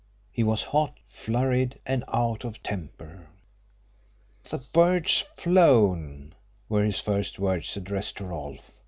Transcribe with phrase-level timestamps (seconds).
[0.31, 3.27] He was hot, flurried, and out of temper.
[4.49, 6.33] "The bird's flown!"
[6.67, 8.71] were his first words, addressed to Rolfe.